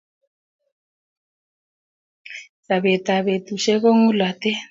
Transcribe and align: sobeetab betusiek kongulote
sobeetab 2.65 3.23
betusiek 3.27 3.79
kongulote 3.83 4.51